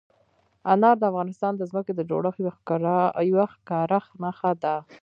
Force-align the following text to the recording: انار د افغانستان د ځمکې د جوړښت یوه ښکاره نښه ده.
انار 0.73 0.95
د 0.99 1.03
افغانستان 1.11 1.53
د 1.57 1.61
ځمکې 1.71 1.93
د 1.95 2.01
جوړښت 2.09 2.37
یوه 3.31 3.45
ښکاره 3.57 3.99
نښه 4.21 4.51
ده. 4.63 4.75